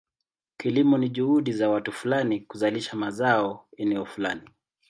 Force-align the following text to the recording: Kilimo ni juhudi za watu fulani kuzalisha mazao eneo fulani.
Kilimo 0.57 0.97
ni 0.97 1.09
juhudi 1.09 1.53
za 1.53 1.69
watu 1.69 1.91
fulani 1.91 2.39
kuzalisha 2.39 2.97
mazao 2.97 3.67
eneo 3.77 4.05
fulani. 4.05 4.49